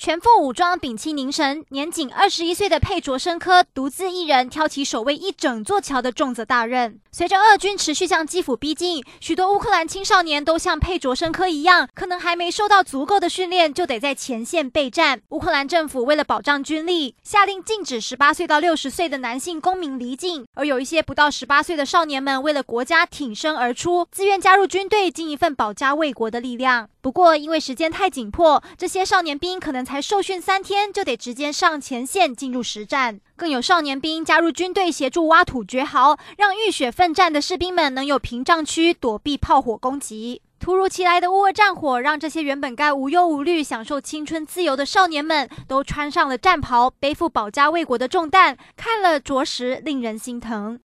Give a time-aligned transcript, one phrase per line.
[0.00, 6.98] 全副武装，屏气凝神，年仅二十一岁的佩卓申科独自一人挑起守卫一整座桥的重责大任。
[7.12, 15.20] 随着俄军持续向基辅逼近，许多乌克兰青少年都像佩卓申科一样，可能还没受到足够的训练，就得在前线备战。
[15.28, 26.88] 乌克兰政府为了保障军力，下令禁止十八岁到六十岁的男性公民离境，而有一些不到十八岁的少年们为了国家挺身而出，自愿加入军队，尽一份保家卫国的力量。
[27.02, 33.18] 不过，因为时间太紧迫，这些少年兵可能才受训三天就得直接上前线进入实战。
[33.34, 40.42] 更有少年兵加入军队协助挖土掘壕，让浴血奋战的士兵们能有屏障区躲避炮火攻击。
[40.60, 50.78] 突如其来的乌俄战火，让这些原本该无忧无虑享受青春自由的少年们都穿上了战袍，背负保家卫国的重担，看了着实令人心疼。